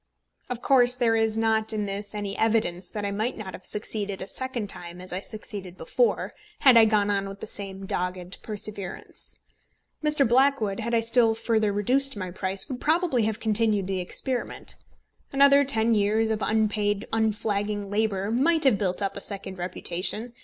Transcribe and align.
Of 0.49 0.63
course 0.63 0.95
there 0.95 1.15
is 1.15 1.37
not 1.37 1.71
in 1.73 1.85
this 1.85 2.15
any 2.15 2.35
evidence 2.35 2.89
that 2.89 3.05
I 3.05 3.11
might 3.11 3.37
not 3.37 3.53
have 3.53 3.67
succeeded 3.67 4.19
a 4.19 4.27
second 4.27 4.65
time 4.67 4.99
as 4.99 5.13
I 5.13 5.19
succeeded 5.19 5.77
before, 5.77 6.31
had 6.61 6.75
I 6.75 6.85
gone 6.85 7.11
on 7.11 7.29
with 7.29 7.39
the 7.39 7.45
same 7.45 7.85
dogged 7.85 8.41
perseverance. 8.41 9.37
Mr. 10.03 10.27
Blackwood, 10.27 10.79
had 10.79 10.95
I 10.95 11.01
still 11.01 11.35
further 11.35 11.71
reduced 11.71 12.17
my 12.17 12.31
price, 12.31 12.67
would 12.67 12.81
probably 12.81 13.25
have 13.25 13.39
continued 13.39 13.85
the 13.85 13.99
experiment. 13.99 14.73
Another 15.31 15.63
ten 15.63 15.93
years 15.93 16.31
of 16.31 16.41
unpaid 16.41 17.07
unflagging 17.13 17.91
labour 17.91 18.31
might 18.31 18.63
have 18.63 18.79
built 18.79 19.03
up 19.03 19.15
a 19.15 19.21
second 19.21 19.59
reputation. 19.59 20.33